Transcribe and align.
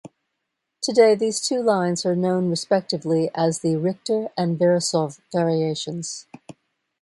Today, 0.81 1.13
these 1.13 1.39
two 1.39 1.61
lines 1.61 2.07
are 2.07 2.15
known, 2.15 2.49
respectively, 2.49 3.29
as 3.35 3.59
the 3.59 3.75
Richter 3.75 4.29
and 4.35 4.57
Veresov 4.57 5.19
Variations. 5.31 6.25